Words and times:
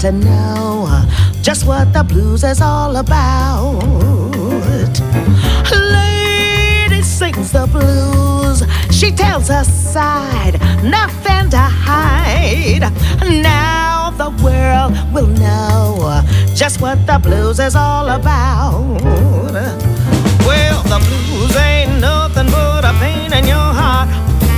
To 0.00 0.12
know 0.12 1.04
just 1.42 1.66
what 1.66 1.92
the 1.92 2.02
blues 2.02 2.42
is 2.42 2.62
all 2.62 2.96
about. 2.96 3.82
Lady 5.70 7.02
sings 7.02 7.52
the 7.52 7.66
blues, 7.66 8.62
she 8.90 9.10
tells 9.12 9.48
her 9.48 9.62
side, 9.62 10.58
nothing 10.82 11.50
to 11.50 11.58
hide. 11.58 12.90
Now 13.42 14.10
the 14.16 14.30
world 14.42 14.96
will 15.12 15.26
know 15.26 16.22
just 16.54 16.80
what 16.80 17.06
the 17.06 17.18
blues 17.18 17.58
is 17.60 17.76
all 17.76 18.08
about. 18.08 19.02
Well, 20.46 20.82
the 20.84 20.98
blues 21.04 21.56
ain't 21.56 22.00
nothing 22.00 22.46
but 22.46 22.86
a 22.86 22.94
pain 23.00 23.34
in 23.34 23.46
your 23.46 23.70
heart 23.80 24.08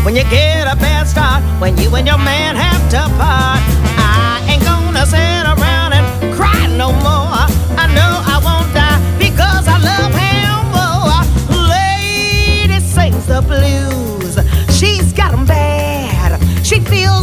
when 0.05 0.15
you 0.15 0.23
get 0.31 0.73
a 0.73 0.77
bad 0.77 1.09
start, 1.09 1.43
when 1.61 1.77
you 1.79 1.93
and 1.97 2.07
your 2.07 2.19
man 2.19 2.55
have 2.55 2.89
to 2.91 3.09
part 3.19 4.02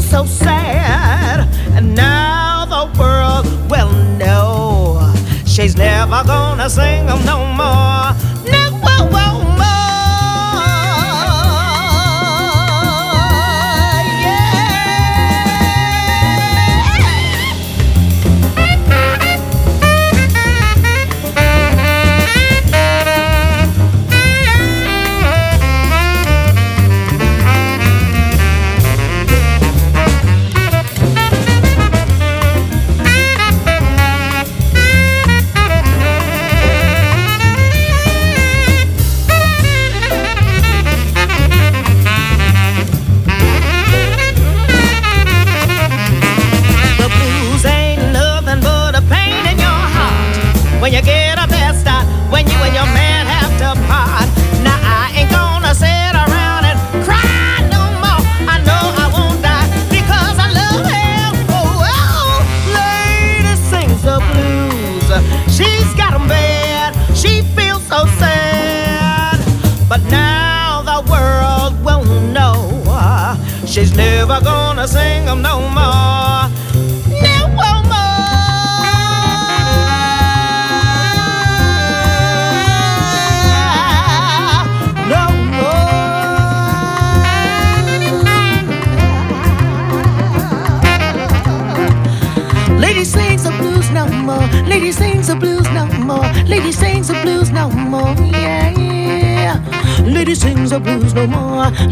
so 0.09 0.25
sad. 0.25 1.47
And 1.75 1.95
now 1.95 2.65
the 2.65 2.99
world 2.99 3.45
will 3.69 3.91
know. 4.17 5.13
She's 5.45 5.75
never 5.75 6.23
gonna 6.25 6.69
sing 6.69 7.05
them 7.05 7.23
no 7.25 7.45
more. 7.53 7.89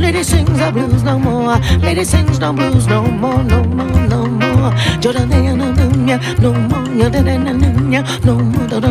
Lady 0.08 0.24
sings 0.24 0.56
no 0.58 0.72
blues 0.72 1.04
no 1.04 1.20
more, 1.20 1.44
no 3.44 3.62
more, 3.66 4.08
no 4.08 4.26
more. 4.26 4.72
Jordan, 5.02 5.28
no 5.28 5.56
more, 5.58 5.74
no 5.74 5.84
more, 5.84 6.18
no 6.40 6.54
more, 6.54 6.88
no 8.70 8.80
more, 8.80 8.80
no 8.80 8.90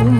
more, 0.00 0.11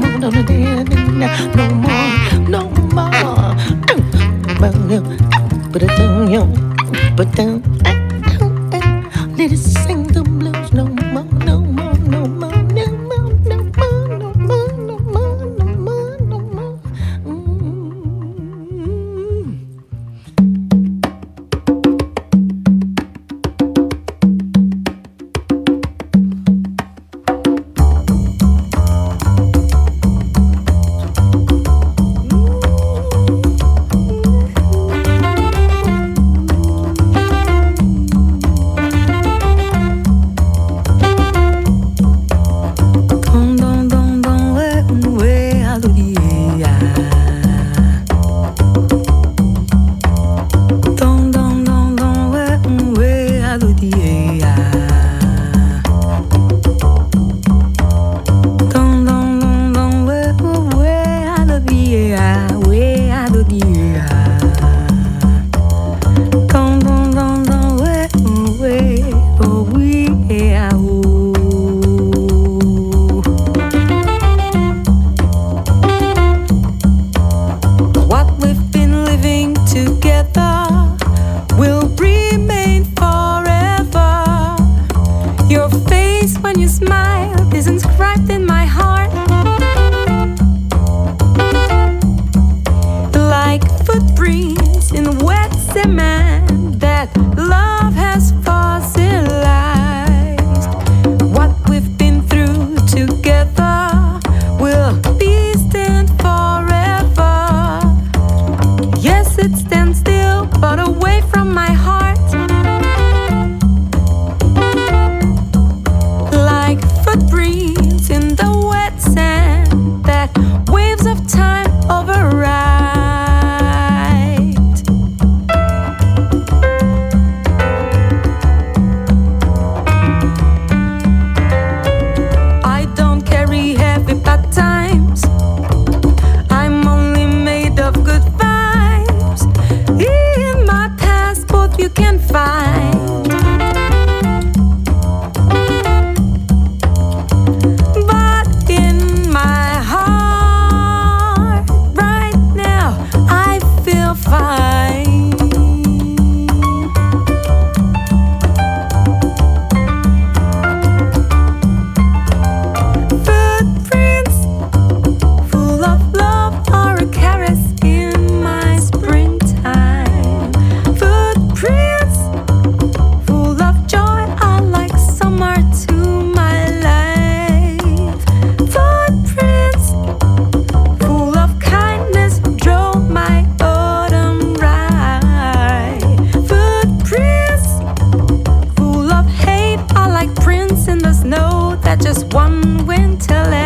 Got 192.31 193.62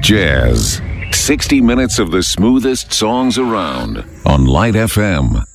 Jazz. 0.00 0.80
60 1.12 1.60
minutes 1.60 1.98
of 1.98 2.10
the 2.10 2.22
smoothest 2.22 2.92
songs 2.92 3.38
around 3.38 4.04
on 4.24 4.46
Light 4.46 4.74
FM. 4.74 5.49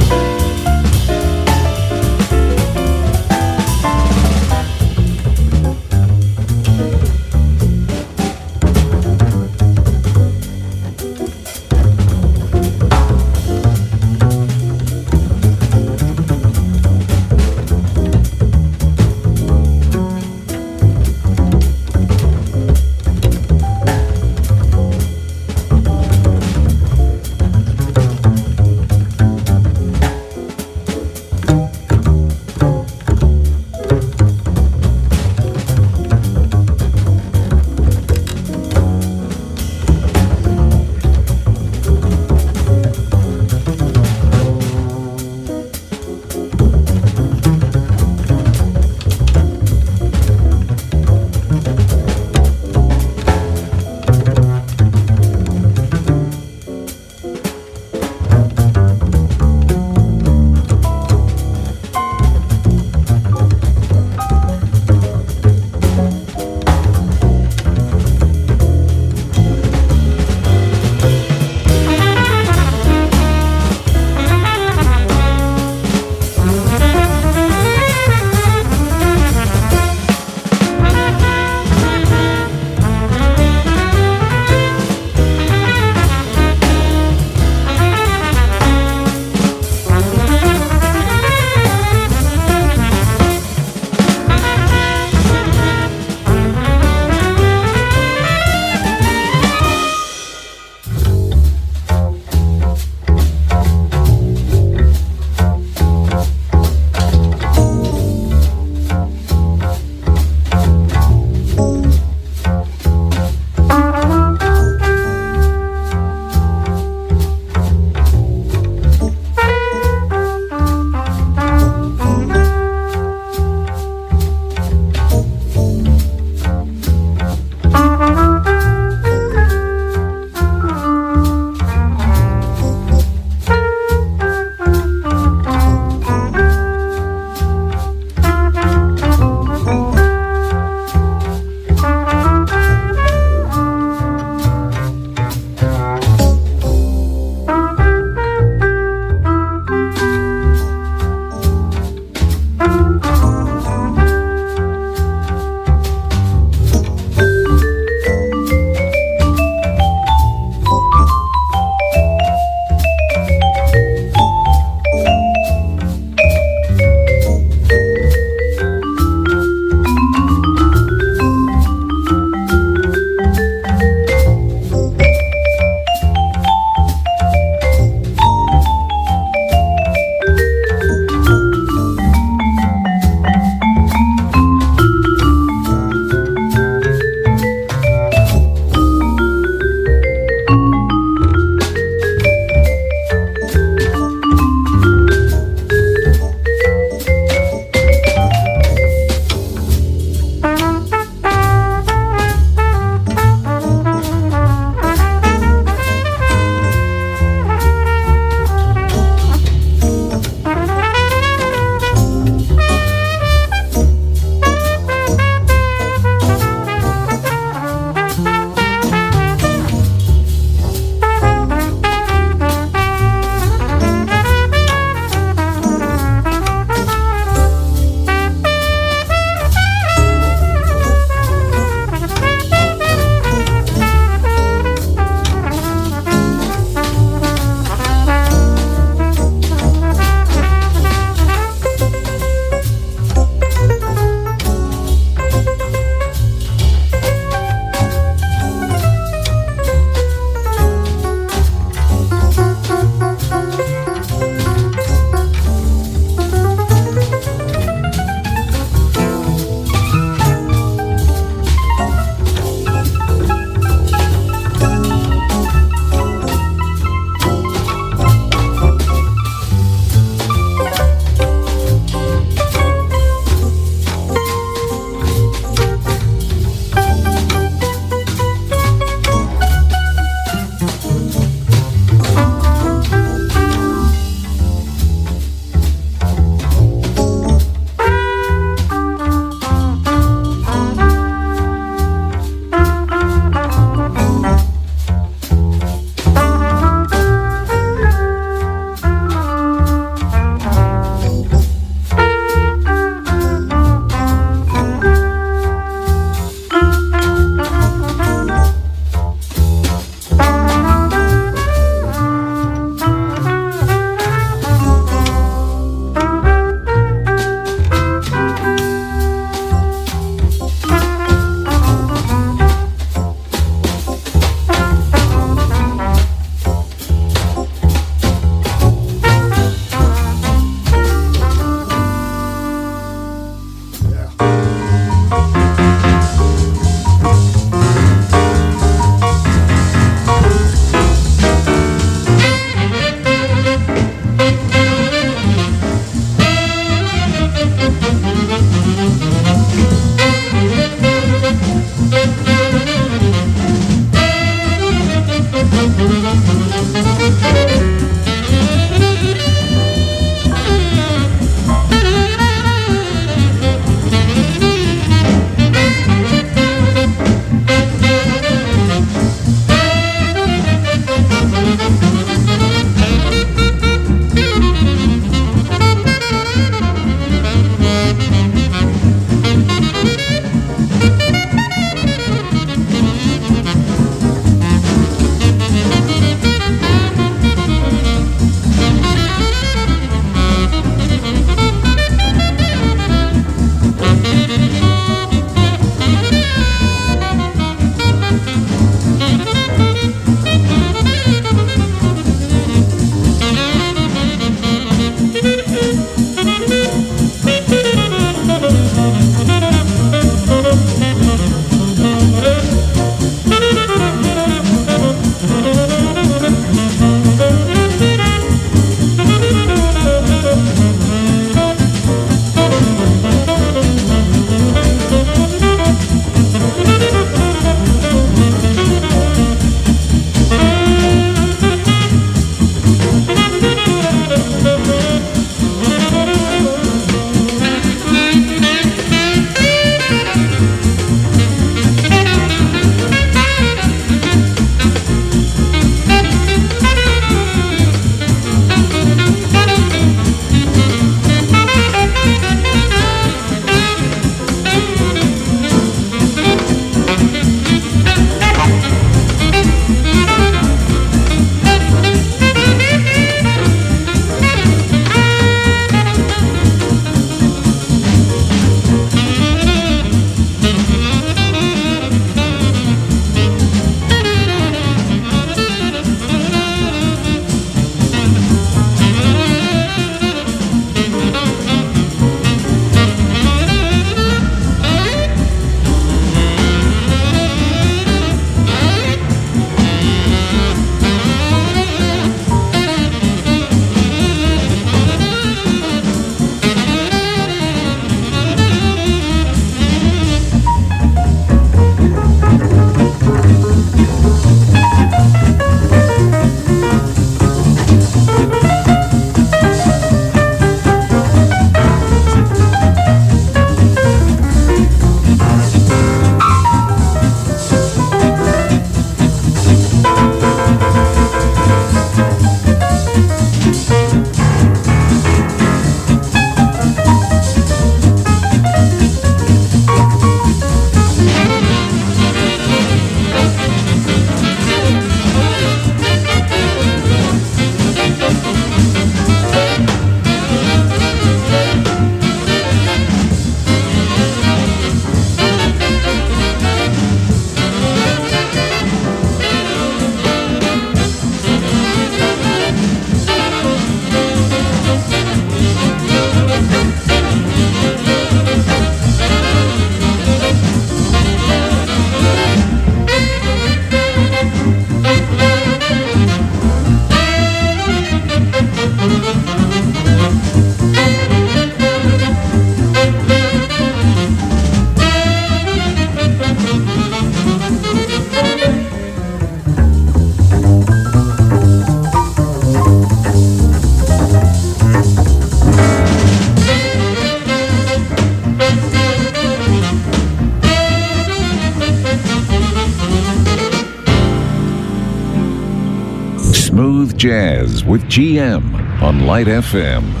GM 597.91 598.81
on 598.81 599.05
Light 599.05 599.27
FM. 599.27 600.00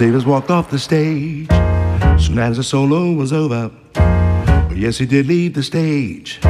Davis 0.00 0.24
walked 0.24 0.50
off 0.50 0.70
the 0.70 0.78
stage 0.78 1.46
soon 2.18 2.38
as 2.38 2.56
the 2.56 2.64
solo 2.64 3.12
was 3.12 3.34
over. 3.34 3.70
But 3.92 4.74
yes, 4.74 4.96
he 4.96 5.04
did 5.04 5.26
leave 5.26 5.52
the 5.52 5.62
stage, 5.62 6.40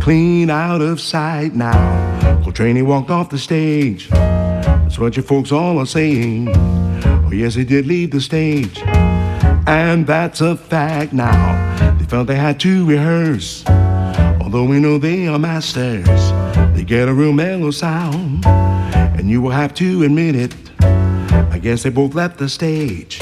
clean 0.00 0.50
out 0.50 0.80
of 0.80 1.00
sight 1.00 1.56
now. 1.56 2.40
Coltrane 2.44 2.86
walked 2.86 3.10
off 3.10 3.28
the 3.28 3.38
stage. 3.38 4.08
That's 4.10 5.00
what 5.00 5.16
your 5.16 5.24
folks 5.24 5.50
all 5.50 5.80
are 5.80 5.86
saying. 5.86 6.48
Oh, 6.54 7.30
yes, 7.32 7.56
he 7.56 7.64
did 7.64 7.86
leave 7.88 8.12
the 8.12 8.20
stage, 8.20 8.80
and 9.66 10.06
that's 10.06 10.40
a 10.40 10.56
fact 10.56 11.12
now. 11.12 11.96
They 11.98 12.04
felt 12.04 12.28
they 12.28 12.36
had 12.36 12.60
to 12.60 12.86
rehearse, 12.86 13.66
although 14.40 14.64
we 14.64 14.78
know 14.78 14.98
they 14.98 15.26
are 15.26 15.40
masters. 15.40 16.06
They 16.72 16.84
get 16.84 17.08
a 17.08 17.12
real 17.12 17.32
mellow 17.32 17.72
sound, 17.72 18.46
and 18.46 19.28
you 19.28 19.42
will 19.42 19.50
have 19.50 19.74
to 19.74 20.04
admit 20.04 20.36
it. 20.36 20.54
I 21.56 21.58
guess 21.58 21.84
they 21.84 21.88
both 21.88 22.14
left 22.14 22.36
the 22.36 22.50
stage 22.50 23.18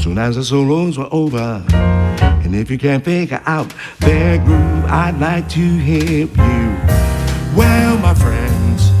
soon 0.00 0.18
as 0.18 0.36
the 0.36 0.44
solos 0.44 0.98
were 0.98 1.08
over. 1.10 1.64
And 1.68 2.54
if 2.54 2.70
you 2.70 2.78
can't 2.78 3.04
figure 3.04 3.42
out 3.44 3.74
their 3.98 4.38
groove, 4.38 4.84
I'd 4.84 5.18
like 5.18 5.48
to 5.48 5.76
help 5.78 6.30
you. 6.30 7.58
Well, 7.58 7.98
my 7.98 8.14
friends, 8.14 8.92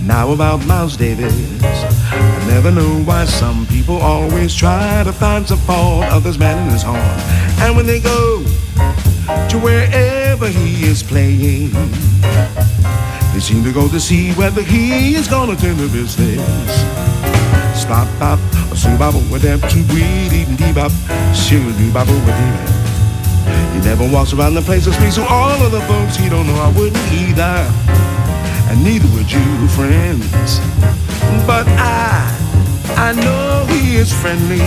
now 0.00 0.32
about 0.32 0.66
Miles 0.66 0.96
Davis. 0.96 1.30
I 2.10 2.46
never 2.48 2.70
know 2.70 3.02
why 3.04 3.26
some 3.26 3.66
people 3.66 3.98
always 3.98 4.54
try 4.54 5.04
to 5.04 5.12
find 5.12 5.46
some 5.46 5.58
fault 5.58 6.04
of 6.04 6.24
this 6.24 6.38
man 6.38 6.66
in 6.66 6.72
his 6.72 6.82
horn. 6.82 6.96
And 7.60 7.76
when 7.76 7.84
they 7.84 8.00
go 8.00 8.42
to 9.50 9.58
wherever 9.58 10.48
he 10.48 10.86
is 10.86 11.02
playing, 11.02 11.72
they 13.34 13.40
seem 13.40 13.62
to 13.64 13.70
go 13.70 13.86
to 13.86 14.00
see 14.00 14.32
whether 14.32 14.62
he 14.62 15.14
is 15.14 15.28
gonna 15.28 15.56
turn 15.56 15.76
the 15.76 15.88
business 15.88 17.17
stop 17.88 18.18
bop, 18.18 18.38
a 18.70 18.76
soo 18.76 18.94
bop 18.98 19.14
with 19.32 19.40
them 19.40 19.58
two 19.62 19.82
weed 19.94 20.30
eating 20.30 20.56
dee 20.56 20.74
bop, 20.74 20.92
shoo 21.34 21.72
doo 21.78 21.90
bop 21.90 22.06
with 22.06 22.36
dee 22.38 23.72
He 23.72 23.78
never 23.80 24.06
walks 24.12 24.34
around 24.34 24.52
the 24.52 24.60
place 24.60 24.84
and 24.84 24.94
speaks 24.94 25.16
all 25.16 25.56
of 25.66 25.72
the 25.72 25.80
folks 25.88 26.14
he 26.16 26.28
don't 26.28 26.46
know 26.46 26.60
I 26.60 26.70
wouldn't 26.76 27.00
either, 27.10 27.56
and 28.68 28.84
neither 28.84 29.08
would 29.16 29.32
you, 29.32 29.48
friends. 29.68 30.60
But 31.46 31.66
I, 31.80 32.28
I 33.08 33.14
know 33.24 33.64
he 33.72 33.96
is 33.96 34.12
friendly. 34.12 34.60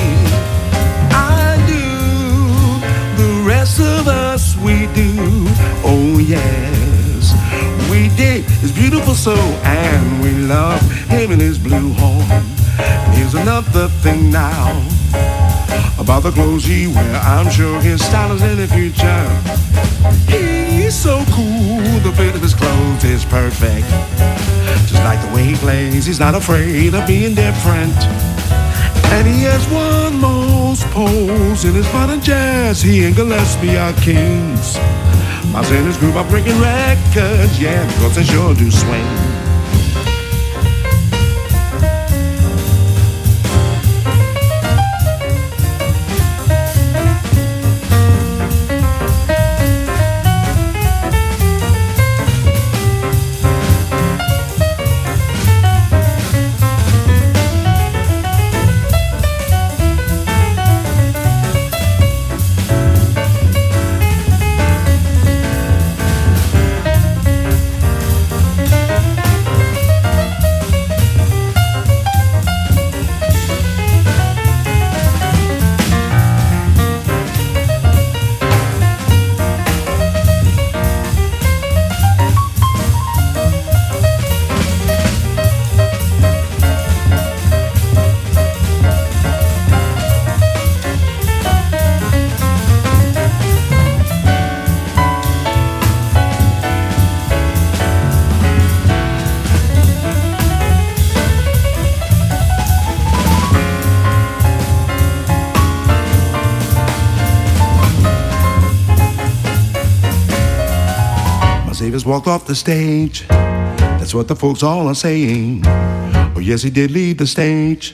I 1.14 1.62
do. 1.70 1.86
The 3.22 3.44
rest 3.48 3.80
of 3.80 4.08
us 4.08 4.58
we 4.58 4.88
do. 4.98 5.14
Oh 5.86 6.18
yes, 6.18 7.38
we 7.92 8.10
did 8.18 8.46
his 8.64 8.72
beautiful 8.72 9.14
soul, 9.14 9.52
and 9.62 10.24
we 10.24 10.32
love 10.48 10.82
him 11.08 11.32
in 11.32 11.40
his 11.40 11.60
blue 11.60 11.94
horn. 11.94 12.21
Another 13.52 13.90
thing 14.00 14.32
now 14.32 14.72
about 16.00 16.24
the 16.24 16.32
clothes 16.32 16.64
he 16.64 16.88
wear. 16.88 17.16
I'm 17.18 17.52
sure 17.52 17.82
his 17.82 18.02
style 18.02 18.32
is 18.32 18.42
in 18.42 18.56
the 18.56 18.66
future. 18.66 19.28
He's 20.32 20.96
so 20.96 21.22
cool, 21.32 22.00
the 22.00 22.14
fit 22.16 22.34
of 22.34 22.42
his 22.42 22.54
clothes 22.54 23.04
is 23.04 23.26
perfect. 23.26 23.88
Just 24.88 25.04
like 25.04 25.20
the 25.20 25.36
way 25.36 25.44
he 25.44 25.56
plays, 25.56 26.06
he's 26.06 26.18
not 26.18 26.34
afraid 26.34 26.94
of 26.94 27.06
being 27.06 27.36
different. 27.36 27.94
And 29.12 29.28
he 29.28 29.44
has 29.44 29.68
one 29.68 30.22
most 30.22 30.86
pose 30.92 31.66
in 31.66 31.74
his 31.74 31.92
modern 31.92 32.22
jazz. 32.22 32.82
He 32.82 33.04
and 33.04 33.14
Gillespie 33.14 33.76
are 33.76 33.92
kings. 34.00 34.78
My 35.52 35.62
sailors 35.66 35.98
group 35.98 36.16
are 36.16 36.30
breaking 36.30 36.58
records, 36.62 37.60
yeah, 37.60 37.86
because 37.96 38.16
they 38.16 38.24
sure 38.24 38.56
do 38.56 38.72
swing. 38.72 39.31
Walked 112.12 112.28
off 112.28 112.46
the 112.46 112.56
stage. 112.56 113.26
That's 113.30 114.14
what 114.14 114.28
the 114.28 114.36
folks 114.36 114.64
all 114.64 114.90
are 114.90 114.94
saying. 114.94 115.62
Oh, 115.66 116.42
yes, 116.42 116.62
he 116.62 116.70
did 116.70 116.92
leave 116.92 117.18
the 117.20 117.26
stage. 117.26 117.94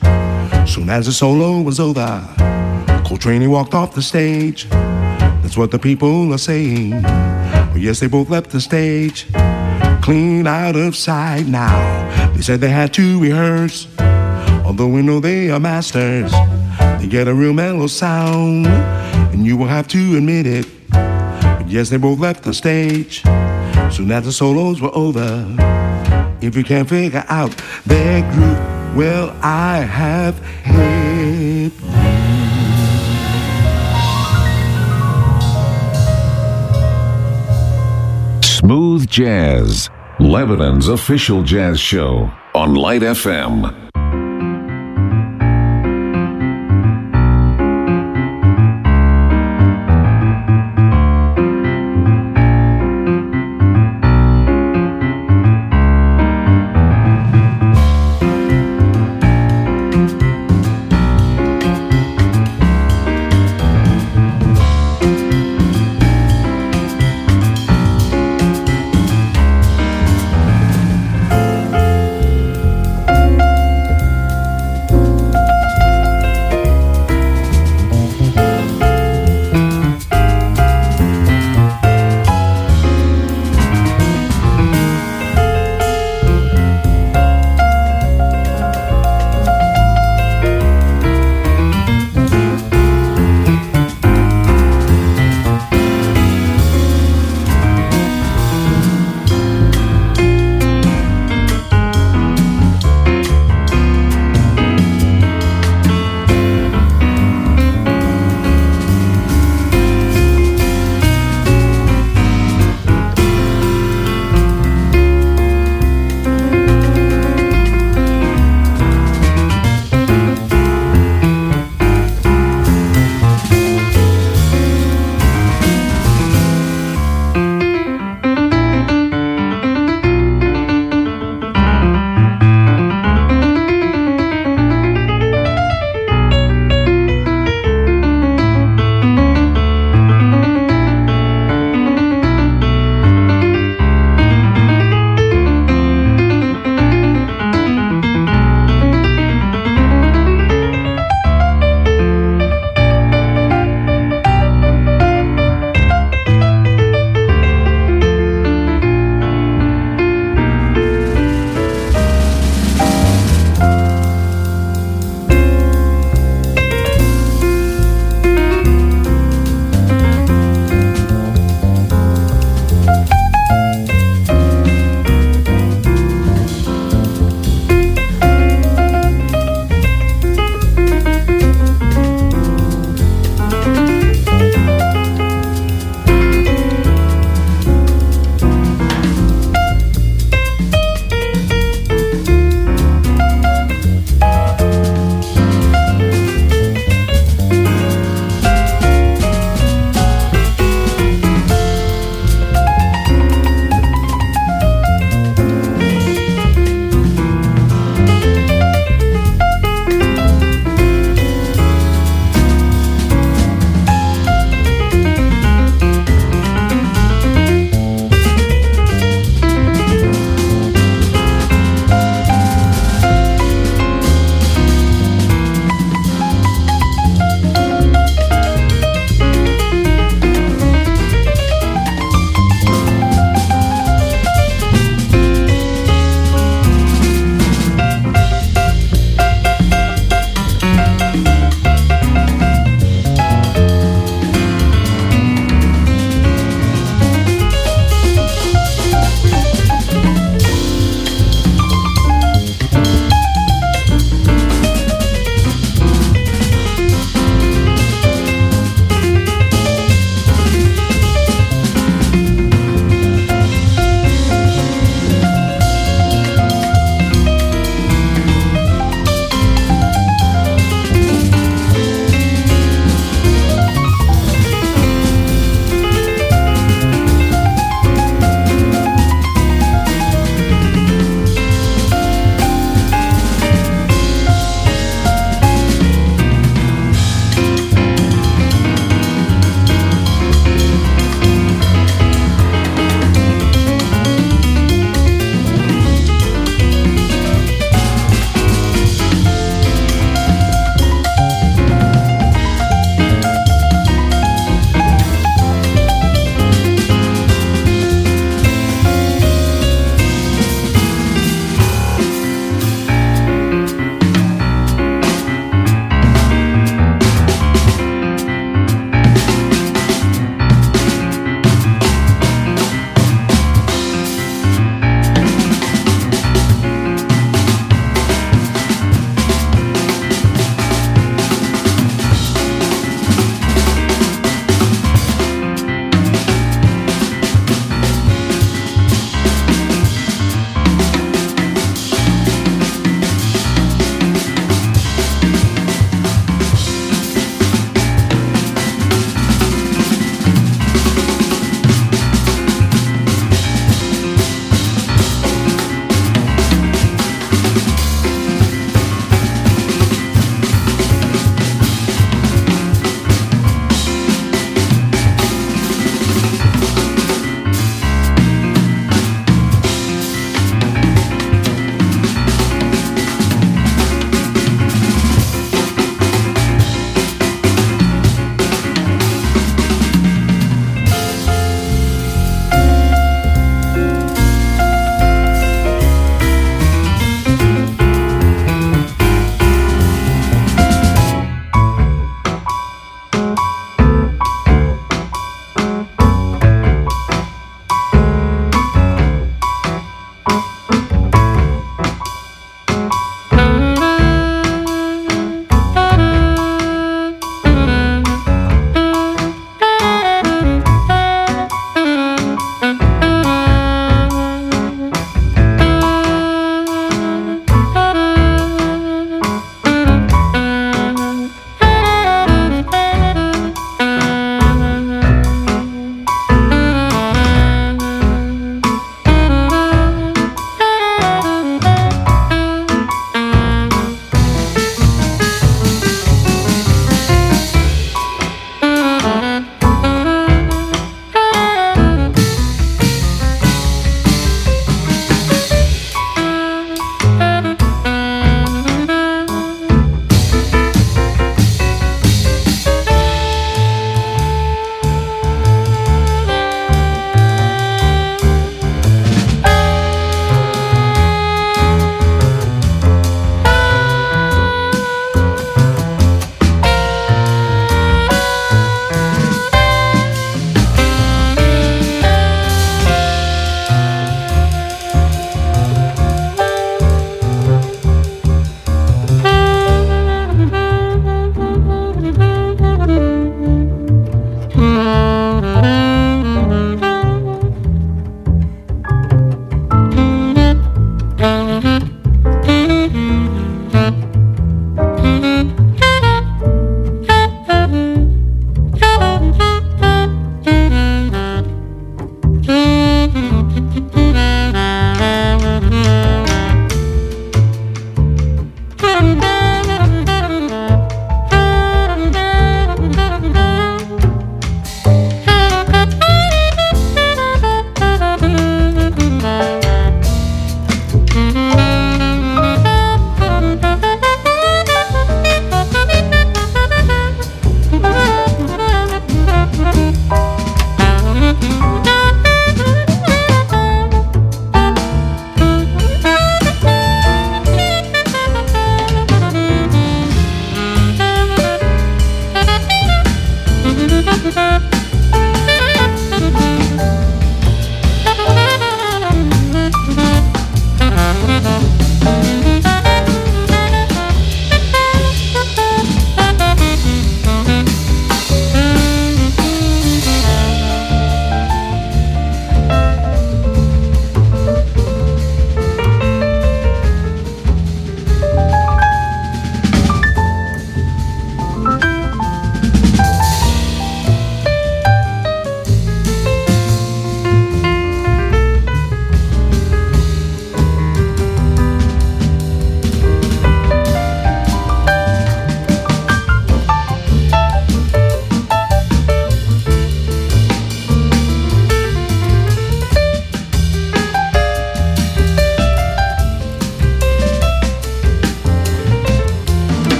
Soon 0.65 0.89
as 0.89 1.05
the 1.05 1.11
solo 1.11 1.61
was 1.61 1.79
over, 1.79 2.27
Coltrane 3.05 3.41
he 3.41 3.47
walked 3.47 3.75
off 3.75 3.93
the 3.93 4.01
stage. 4.01 4.67
That's 4.71 5.55
what 5.55 5.69
the 5.69 5.77
people 5.77 6.33
are 6.33 6.39
saying. 6.39 6.93
Oh, 7.05 7.75
yes, 7.77 7.99
they 7.99 8.07
both 8.07 8.31
left 8.31 8.49
the 8.49 8.59
stage. 8.59 9.27
Clean 10.01 10.47
out 10.47 10.75
of 10.75 10.95
sight 10.95 11.45
now. 11.45 11.77
They 12.33 12.41
said 12.41 12.59
they 12.59 12.69
had 12.69 12.95
to 12.95 13.21
rehearse. 13.21 13.87
Although 14.65 14.87
we 14.87 15.03
know 15.03 15.19
they 15.19 15.51
are 15.51 15.59
masters, 15.59 16.31
they 16.99 17.05
get 17.07 17.27
a 17.27 17.35
real 17.35 17.53
mellow 17.53 17.85
sound. 17.85 18.65
And 18.65 19.45
you 19.45 19.57
will 19.57 19.67
have 19.67 19.87
to 19.89 20.17
admit 20.17 20.47
it. 20.47 20.65
But 20.89 21.67
yes, 21.69 21.91
they 21.91 21.97
both 21.97 22.17
left 22.17 22.43
the 22.43 22.55
stage. 22.55 23.23
Soon 23.91 24.11
as 24.11 24.25
the 24.25 24.31
solos 24.31 24.81
were 24.81 24.93
over, 24.93 25.45
if 26.41 26.55
you 26.55 26.63
can't 26.63 26.87
figure 26.87 27.23
out 27.29 27.55
their 27.85 28.21
groove, 28.31 28.95
well, 28.95 29.35
I 29.41 29.77
have 29.77 30.37
hit 30.63 31.71
Smooth 38.43 39.07
Jazz, 39.09 39.89
Lebanon's 40.19 40.89
official 40.89 41.43
jazz 41.43 41.79
show 41.79 42.29
on 42.53 42.75
Light 42.75 43.01
FM. 43.01 43.86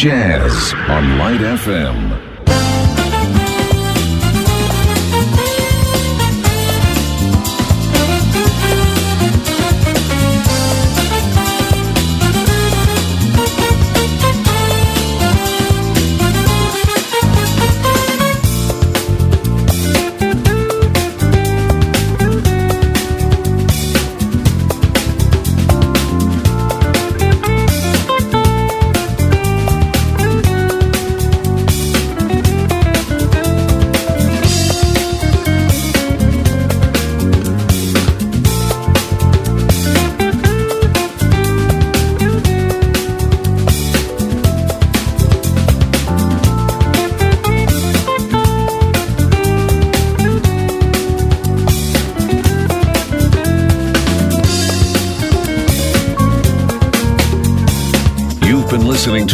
Jazz 0.00 0.72
on 0.88 1.18
Light 1.18 1.40
FM. 1.40 2.09